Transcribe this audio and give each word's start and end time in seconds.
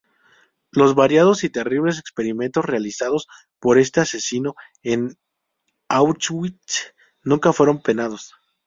Los 0.71 0.95
variados 0.95 1.43
y 1.43 1.49
terribles 1.51 1.99
experimentos 1.99 2.65
realizados 2.65 3.27
por 3.59 3.77
este 3.77 3.99
asesino 4.01 4.55
en 4.81 5.15
Auschwitz 5.89 6.95
nunca 7.21 7.53
fueron 7.53 7.83
penados. 7.83 8.33